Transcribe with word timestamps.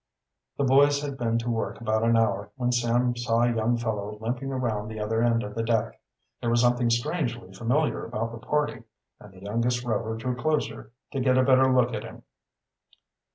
The 0.57 0.63
boys 0.63 0.99
had 1.03 1.15
been 1.15 1.37
to 1.37 1.49
work 1.51 1.79
about 1.79 2.01
an 2.01 2.17
hour 2.17 2.49
when 2.55 2.71
Sam 2.71 3.15
saw 3.15 3.43
a 3.43 3.55
young 3.55 3.77
fellow 3.77 4.17
limping 4.19 4.51
around 4.51 4.87
the 4.87 4.99
other 4.99 5.21
end 5.21 5.43
of 5.43 5.53
the 5.53 5.61
deck. 5.61 6.01
There 6.41 6.49
was 6.49 6.59
something 6.61 6.89
strangely 6.89 7.53
familiar 7.53 8.03
about 8.03 8.31
the 8.31 8.39
party, 8.43 8.81
and 9.19 9.31
the 9.31 9.43
youngest 9.43 9.85
Rover 9.85 10.15
drew 10.17 10.35
closer 10.35 10.91
to 11.11 11.19
get 11.21 11.37
a 11.37 11.43
better 11.43 11.71
look 11.71 11.93
at 11.93 12.03
him. 12.03 12.23